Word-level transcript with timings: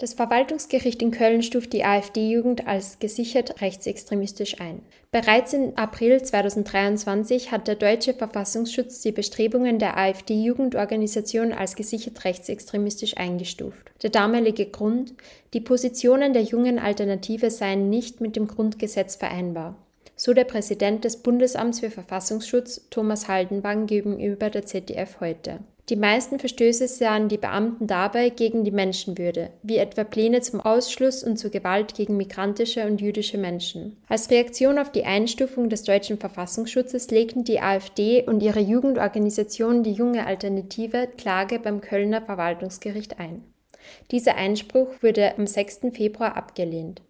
Das 0.00 0.14
Verwaltungsgericht 0.14 1.02
in 1.02 1.10
Köln 1.10 1.42
stuft 1.42 1.72
die 1.72 1.84
AfD-Jugend 1.84 2.68
als 2.68 3.00
gesichert 3.00 3.60
rechtsextremistisch 3.60 4.60
ein. 4.60 4.80
Bereits 5.10 5.52
im 5.54 5.76
April 5.76 6.22
2023 6.22 7.50
hat 7.50 7.66
der 7.66 7.74
deutsche 7.74 8.14
Verfassungsschutz 8.14 9.00
die 9.00 9.10
Bestrebungen 9.10 9.80
der 9.80 9.96
AfD-Jugendorganisation 9.98 11.52
als 11.52 11.74
gesichert 11.74 12.24
rechtsextremistisch 12.24 13.16
eingestuft. 13.16 13.90
Der 14.00 14.10
damalige 14.10 14.66
Grund, 14.66 15.14
die 15.52 15.60
Positionen 15.60 16.32
der 16.32 16.42
jungen 16.42 16.78
Alternative 16.78 17.50
seien 17.50 17.90
nicht 17.90 18.20
mit 18.20 18.36
dem 18.36 18.46
Grundgesetz 18.46 19.16
vereinbar. 19.16 19.74
So 20.14 20.32
der 20.32 20.44
Präsident 20.44 21.04
des 21.04 21.16
Bundesamts 21.16 21.80
für 21.80 21.90
Verfassungsschutz 21.90 22.82
Thomas 22.90 23.26
Haldenwang 23.26 23.88
gegenüber 23.88 24.48
der 24.48 24.64
ZDF 24.64 25.18
heute. 25.18 25.58
Die 25.88 25.96
meisten 25.96 26.38
Verstöße 26.38 26.86
sahen 26.86 27.28
die 27.28 27.38
Beamten 27.38 27.86
dabei 27.86 28.28
gegen 28.28 28.62
die 28.62 28.70
Menschenwürde, 28.70 29.50
wie 29.62 29.78
etwa 29.78 30.04
Pläne 30.04 30.42
zum 30.42 30.60
Ausschluss 30.60 31.24
und 31.24 31.38
zur 31.38 31.50
Gewalt 31.50 31.94
gegen 31.94 32.18
migrantische 32.18 32.86
und 32.86 33.00
jüdische 33.00 33.38
Menschen. 33.38 33.96
Als 34.06 34.30
Reaktion 34.30 34.78
auf 34.78 34.92
die 34.92 35.04
Einstufung 35.04 35.70
des 35.70 35.84
deutschen 35.84 36.18
Verfassungsschutzes 36.18 37.10
legten 37.10 37.44
die 37.44 37.60
AfD 37.60 38.22
und 38.22 38.42
ihre 38.42 38.60
Jugendorganisation 38.60 39.82
die 39.82 39.92
junge 39.92 40.26
Alternative 40.26 41.08
Klage 41.16 41.58
beim 41.58 41.80
Kölner 41.80 42.20
Verwaltungsgericht 42.20 43.18
ein. 43.18 43.44
Dieser 44.10 44.36
Einspruch 44.36 44.88
wurde 45.00 45.38
am 45.38 45.46
6. 45.46 45.80
Februar 45.94 46.36
abgelehnt. 46.36 47.00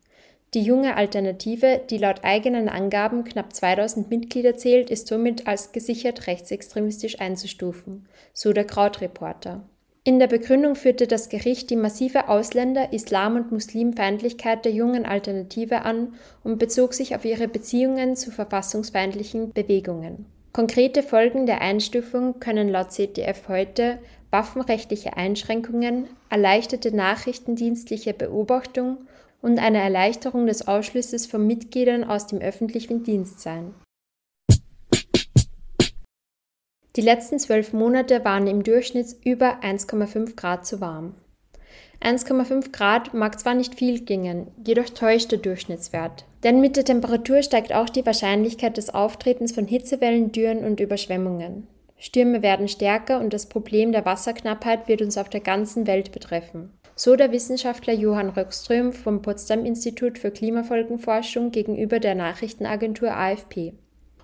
Die 0.54 0.62
junge 0.62 0.96
Alternative, 0.96 1.82
die 1.90 1.98
laut 1.98 2.24
eigenen 2.24 2.70
Angaben 2.70 3.24
knapp 3.24 3.54
2000 3.54 4.08
Mitglieder 4.08 4.56
zählt, 4.56 4.88
ist 4.88 5.06
somit 5.06 5.46
als 5.46 5.72
gesichert 5.72 6.26
rechtsextremistisch 6.26 7.20
einzustufen, 7.20 8.08
so 8.32 8.54
der 8.54 8.64
Krautreporter. 8.64 9.68
In 10.04 10.18
der 10.18 10.26
Begründung 10.26 10.74
führte 10.74 11.06
das 11.06 11.28
Gericht 11.28 11.68
die 11.68 11.76
massive 11.76 12.30
Ausländer-, 12.30 12.94
Islam- 12.94 13.36
und 13.36 13.52
Muslimfeindlichkeit 13.52 14.64
der 14.64 14.72
jungen 14.72 15.04
Alternative 15.04 15.82
an 15.82 16.14
und 16.42 16.58
bezog 16.58 16.94
sich 16.94 17.14
auf 17.14 17.26
ihre 17.26 17.46
Beziehungen 17.46 18.16
zu 18.16 18.30
verfassungsfeindlichen 18.30 19.52
Bewegungen. 19.52 20.24
Konkrete 20.54 21.02
Folgen 21.02 21.44
der 21.44 21.60
Einstufung 21.60 22.40
können 22.40 22.70
laut 22.70 22.90
ZDF 22.90 23.48
heute 23.48 23.98
waffenrechtliche 24.30 25.14
Einschränkungen, 25.14 26.08
erleichterte 26.30 26.94
nachrichtendienstliche 26.94 28.14
Beobachtung 28.14 28.96
und 29.40 29.58
eine 29.58 29.78
Erleichterung 29.78 30.46
des 30.46 30.66
Ausschlusses 30.66 31.26
von 31.26 31.46
Mitgliedern 31.46 32.04
aus 32.04 32.26
dem 32.26 32.40
öffentlichen 32.40 33.02
Dienst 33.02 33.40
sein. 33.40 33.74
Die 36.96 37.00
letzten 37.00 37.38
zwölf 37.38 37.72
Monate 37.72 38.24
waren 38.24 38.48
im 38.48 38.64
Durchschnitt 38.64 39.14
über 39.24 39.60
1,5 39.62 40.34
Grad 40.34 40.66
zu 40.66 40.80
warm. 40.80 41.14
1,5 42.00 42.72
Grad 42.72 43.14
mag 43.14 43.38
zwar 43.38 43.54
nicht 43.54 43.74
viel 43.76 44.04
klingen, 44.04 44.48
jedoch 44.66 44.88
täuscht 44.88 45.30
der 45.30 45.38
Durchschnittswert. 45.38 46.24
Denn 46.42 46.60
mit 46.60 46.76
der 46.76 46.84
Temperatur 46.84 47.42
steigt 47.42 47.72
auch 47.72 47.88
die 47.88 48.06
Wahrscheinlichkeit 48.06 48.76
des 48.76 48.90
Auftretens 48.90 49.52
von 49.52 49.66
Hitzewellen, 49.66 50.32
Dürren 50.32 50.64
und 50.64 50.80
Überschwemmungen. 50.80 51.66
Stürme 51.98 52.42
werden 52.42 52.68
stärker 52.68 53.20
und 53.20 53.32
das 53.32 53.48
Problem 53.48 53.90
der 53.90 54.04
Wasserknappheit 54.04 54.86
wird 54.86 55.02
uns 55.02 55.18
auf 55.18 55.28
der 55.28 55.40
ganzen 55.40 55.88
Welt 55.88 56.12
betreffen 56.12 56.77
so 56.98 57.14
der 57.14 57.30
Wissenschaftler 57.30 57.94
Johann 57.94 58.30
Röckström 58.30 58.92
vom 58.92 59.22
Potsdam 59.22 59.64
Institut 59.64 60.18
für 60.18 60.32
Klimafolgenforschung 60.32 61.52
gegenüber 61.52 62.00
der 62.00 62.16
Nachrichtenagentur 62.16 63.12
AFP. 63.12 63.72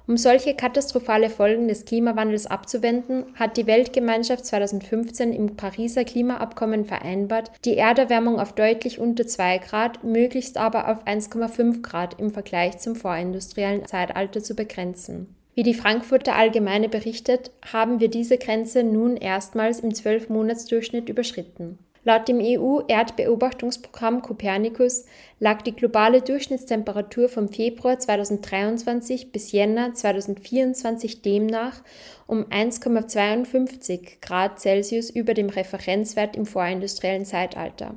Um 0.08 0.16
solche 0.16 0.54
katastrophale 0.54 1.30
Folgen 1.30 1.68
des 1.68 1.84
Klimawandels 1.84 2.46
abzuwenden, 2.46 3.24
hat 3.36 3.56
die 3.56 3.66
Weltgemeinschaft 3.66 4.44
2015 4.44 5.32
im 5.32 5.56
Pariser 5.56 6.04
Klimaabkommen 6.04 6.84
vereinbart, 6.84 7.52
die 7.64 7.76
Erderwärmung 7.76 8.38
auf 8.38 8.52
deutlich 8.52 8.98
unter 8.98 9.26
2 9.26 9.58
Grad, 9.58 10.04
möglichst 10.04 10.58
aber 10.58 10.88
auf 10.88 11.06
1,5 11.06 11.80
Grad 11.80 12.20
im 12.20 12.32
Vergleich 12.32 12.78
zum 12.78 12.96
vorindustriellen 12.96 13.86
Zeitalter 13.86 14.42
zu 14.42 14.54
begrenzen. 14.54 15.34
Wie 15.54 15.62
die 15.62 15.74
Frankfurter 15.74 16.34
Allgemeine 16.34 16.88
berichtet, 16.88 17.52
haben 17.72 18.00
wir 18.00 18.08
diese 18.08 18.36
Grenze 18.36 18.82
nun 18.82 19.16
erstmals 19.16 19.78
im 19.78 19.90
12-Monats-Durchschnitt 19.90 21.08
überschritten. 21.08 21.78
Laut 22.06 22.28
dem 22.28 22.38
EU-Erdbeobachtungsprogramm 22.38 24.20
Copernicus 24.20 25.06
lag 25.40 25.62
die 25.62 25.74
globale 25.74 26.20
Durchschnittstemperatur 26.20 27.30
vom 27.30 27.48
Februar 27.48 27.98
2023 27.98 29.32
bis 29.32 29.52
Jänner 29.52 29.94
2024 29.94 31.22
demnach 31.22 31.82
um 32.26 32.44
1,52 32.44 34.20
Grad 34.20 34.60
Celsius 34.60 35.08
über 35.08 35.32
dem 35.32 35.48
Referenzwert 35.48 36.36
im 36.36 36.44
vorindustriellen 36.44 37.24
Zeitalter. 37.24 37.96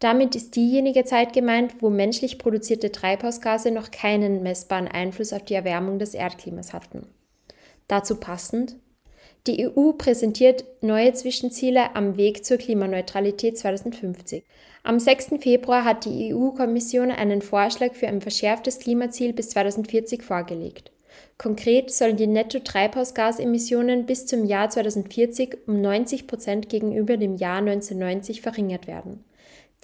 Damit 0.00 0.34
ist 0.34 0.56
diejenige 0.56 1.04
Zeit 1.04 1.32
gemeint, 1.32 1.76
wo 1.80 1.88
menschlich 1.88 2.38
produzierte 2.38 2.90
Treibhausgase 2.90 3.70
noch 3.70 3.92
keinen 3.92 4.42
messbaren 4.42 4.88
Einfluss 4.88 5.32
auf 5.32 5.44
die 5.44 5.54
Erwärmung 5.54 6.00
des 6.00 6.14
Erdklimas 6.14 6.72
hatten. 6.72 7.06
Dazu 7.86 8.16
passend, 8.16 8.74
die 9.48 9.68
EU 9.68 9.92
präsentiert 9.92 10.64
neue 10.82 11.12
Zwischenziele 11.14 11.96
am 11.96 12.16
Weg 12.16 12.44
zur 12.44 12.58
Klimaneutralität 12.58 13.58
2050. 13.58 14.44
Am 14.84 15.00
6. 15.00 15.40
Februar 15.40 15.84
hat 15.84 16.04
die 16.04 16.32
EU-Kommission 16.32 17.10
einen 17.10 17.42
Vorschlag 17.42 17.94
für 17.94 18.06
ein 18.06 18.20
verschärftes 18.20 18.78
Klimaziel 18.78 19.32
bis 19.32 19.50
2040 19.50 20.22
vorgelegt. 20.22 20.92
Konkret 21.38 21.90
sollen 21.90 22.16
die 22.16 22.28
Netto-Treibhausgasemissionen 22.28 24.06
bis 24.06 24.26
zum 24.26 24.44
Jahr 24.44 24.70
2040 24.70 25.66
um 25.66 25.80
90 25.80 26.28
Prozent 26.28 26.68
gegenüber 26.68 27.16
dem 27.16 27.34
Jahr 27.34 27.58
1990 27.58 28.42
verringert 28.42 28.86
werden. 28.86 29.24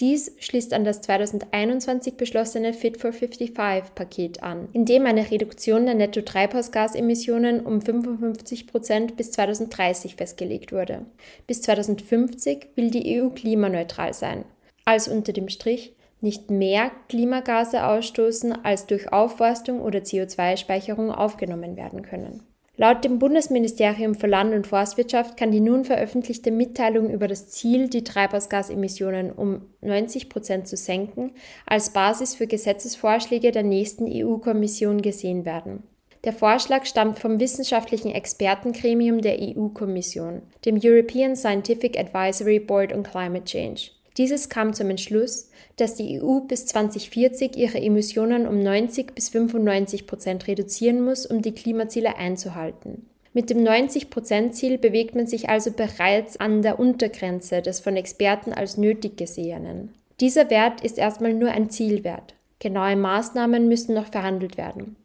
Dies 0.01 0.31
schließt 0.39 0.75
an 0.75 0.85
das 0.85 1.01
2021 1.01 2.15
beschlossene 2.15 2.73
Fit 2.73 2.99
for 2.99 3.11
55-Paket 3.11 4.45
an, 4.45 4.69
in 4.73 4.85
dem 4.85 5.07
eine 5.07 5.29
Reduktion 5.29 5.87
der 5.87 5.97
Netto-Treibhausgasemissionen 5.97 7.67
um 7.67 7.81
55 7.81 8.69
Prozent 8.69 9.17
bis 9.17 9.33
2030 9.33 10.15
festgelegt 10.15 10.71
wurde. 10.71 11.07
Bis 11.49 11.63
2050 11.63 12.69
will 12.77 12.93
die 12.93 13.21
EU 13.21 13.31
klimaneutral 13.31 14.15
sein, 14.15 14.45
also 14.85 15.11
unter 15.11 15.33
dem 15.33 15.49
Strich 15.49 15.97
nicht 16.21 16.49
mehr 16.49 16.93
Klimagase 17.09 17.85
ausstoßen, 17.85 18.65
als 18.65 18.87
durch 18.87 19.13
Aufforstung 19.13 19.81
oder 19.81 19.99
CO2-Speicherung 19.99 21.11
aufgenommen 21.11 21.77
werden 21.77 22.03
können. 22.03 22.45
Laut 22.81 23.03
dem 23.03 23.19
Bundesministerium 23.19 24.15
für 24.15 24.29
Land- 24.29 24.55
und 24.55 24.65
Forstwirtschaft 24.65 25.37
kann 25.37 25.51
die 25.51 25.59
nun 25.59 25.85
veröffentlichte 25.85 26.53
Mitteilung 26.53 27.11
über 27.11 27.27
das 27.27 27.49
Ziel, 27.49 27.89
die 27.89 28.05
Treibhausgasemissionen 28.05 29.33
um 29.33 29.63
90 29.81 30.29
Prozent 30.29 30.69
zu 30.69 30.77
senken, 30.77 31.33
als 31.67 31.93
Basis 31.93 32.37
für 32.37 32.47
Gesetzesvorschläge 32.47 33.51
der 33.51 33.65
nächsten 33.65 34.07
EU-Kommission 34.07 35.03
gesehen 35.03 35.45
werden. 35.45 35.83
Der 36.23 36.33
Vorschlag 36.33 36.87
stammt 36.87 37.19
vom 37.19 37.41
wissenschaftlichen 37.41 38.13
Expertengremium 38.13 39.23
der 39.23 39.39
EU-Kommission, 39.41 40.43
dem 40.65 40.79
European 40.81 41.35
Scientific 41.35 41.99
Advisory 41.99 42.61
Board 42.61 42.93
on 42.93 43.03
Climate 43.03 43.45
Change. 43.45 43.91
Dieses 44.19 44.49
kam 44.49 44.75
zum 44.75 44.91
Entschluss, 44.91 45.49
dass 45.77 45.95
die 45.95 46.21
EU 46.21 46.41
bis 46.41 46.67
2040 46.67 47.57
ihre 47.57 47.81
Emissionen 47.81 48.49
um 48.49 48.61
90 48.61 49.15
bis 49.15 49.29
95 49.29 50.07
Prozent 50.07 50.49
reduzieren 50.49 51.05
muss, 51.05 51.25
um 51.25 51.41
die 51.41 51.53
Klimaziele 51.53 52.17
einzuhalten. 52.17 53.07
Mit 53.33 53.51
dem 53.51 53.59
90-Prozent-Ziel 53.59 54.79
bewegt 54.79 55.15
man 55.15 55.29
sich 55.29 55.49
also 55.49 55.71
bereits 55.71 56.39
an 56.39 56.63
der 56.63 56.81
Untergrenze 56.81 57.63
des 57.63 57.79
von 57.79 57.97
Experten 57.97 58.53
als 58.53 58.77
nötig 58.77 59.17
gesehenen. 59.17 59.95
Dieser 60.19 60.51
Wert 60.51 60.81
ist 60.81 60.99
erstmal 60.99 61.35
nur 61.35 61.53
ein 61.53 61.71
Zielwert. 61.71 62.35
Genaue 62.59 62.97
Maßnahmen 62.97 63.69
müssen 63.69 63.95
noch 63.95 64.09
verhandelt 64.09 64.57
werden. 64.57 64.97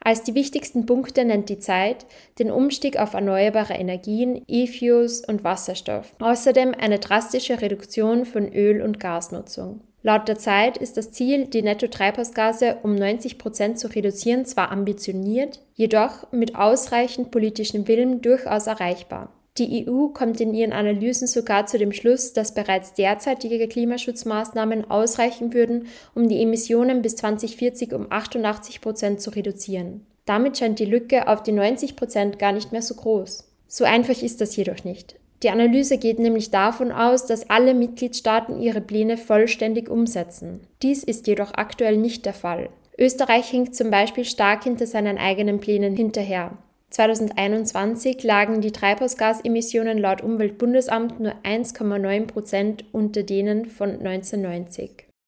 Als 0.00 0.22
die 0.22 0.34
wichtigsten 0.34 0.86
Punkte 0.86 1.24
nennt 1.24 1.48
die 1.48 1.58
Zeit 1.58 2.06
den 2.38 2.50
Umstieg 2.50 2.98
auf 2.98 3.14
erneuerbare 3.14 3.74
Energien, 3.74 4.42
E-Fuels 4.46 5.22
und 5.26 5.44
Wasserstoff. 5.44 6.14
Außerdem 6.20 6.74
eine 6.78 6.98
drastische 6.98 7.60
Reduktion 7.60 8.24
von 8.24 8.52
Öl- 8.52 8.82
und 8.82 9.00
Gasnutzung. 9.00 9.80
Laut 10.02 10.28
der 10.28 10.38
Zeit 10.38 10.76
ist 10.76 10.96
das 10.96 11.10
Ziel, 11.10 11.46
die 11.46 11.62
Netto-Treibhausgase 11.62 12.78
um 12.82 12.94
90 12.94 13.36
Prozent 13.36 13.78
zu 13.78 13.88
reduzieren, 13.88 14.46
zwar 14.46 14.70
ambitioniert, 14.70 15.60
jedoch 15.74 16.30
mit 16.30 16.54
ausreichend 16.54 17.30
politischem 17.32 17.88
Willen 17.88 18.22
durchaus 18.22 18.68
erreichbar. 18.68 19.32
Die 19.56 19.88
EU 19.88 20.08
kommt 20.08 20.40
in 20.40 20.54
ihren 20.54 20.72
Analysen 20.72 21.26
sogar 21.26 21.66
zu 21.66 21.78
dem 21.78 21.92
Schluss, 21.92 22.32
dass 22.32 22.54
bereits 22.54 22.92
derzeitige 22.94 23.66
Klimaschutzmaßnahmen 23.66 24.90
ausreichen 24.90 25.52
würden, 25.52 25.86
um 26.14 26.28
die 26.28 26.40
Emissionen 26.42 27.02
bis 27.02 27.16
2040 27.16 27.92
um 27.92 28.06
88 28.10 28.80
Prozent 28.80 29.20
zu 29.20 29.30
reduzieren. 29.30 30.06
Damit 30.26 30.58
scheint 30.58 30.78
die 30.78 30.84
Lücke 30.84 31.26
auf 31.26 31.42
die 31.42 31.52
90 31.52 31.96
Prozent 31.96 32.38
gar 32.38 32.52
nicht 32.52 32.70
mehr 32.70 32.82
so 32.82 32.94
groß. 32.94 33.50
So 33.66 33.84
einfach 33.84 34.22
ist 34.22 34.40
das 34.40 34.54
jedoch 34.54 34.84
nicht. 34.84 35.16
Die 35.42 35.50
Analyse 35.50 35.98
geht 35.98 36.18
nämlich 36.18 36.50
davon 36.50 36.90
aus, 36.90 37.26
dass 37.26 37.48
alle 37.48 37.72
Mitgliedstaaten 37.72 38.60
ihre 38.60 38.80
Pläne 38.80 39.16
vollständig 39.16 39.88
umsetzen. 39.88 40.60
Dies 40.82 41.04
ist 41.04 41.26
jedoch 41.26 41.54
aktuell 41.54 41.96
nicht 41.96 42.26
der 42.26 42.34
Fall. 42.34 42.70
Österreich 42.98 43.48
hinkt 43.48 43.76
zum 43.76 43.90
Beispiel 43.90 44.24
stark 44.24 44.64
hinter 44.64 44.86
seinen 44.86 45.18
eigenen 45.18 45.60
Plänen 45.60 45.94
hinterher. 45.94 46.58
2021 46.90 48.22
lagen 48.22 48.60
die 48.60 48.72
Treibhausgasemissionen 48.72 49.98
laut 49.98 50.22
Umweltbundesamt 50.22 51.20
nur 51.20 51.32
1,9 51.44 52.26
Prozent 52.26 52.84
unter 52.92 53.22
denen 53.22 53.66
von 53.66 53.90
1990. 53.90 55.07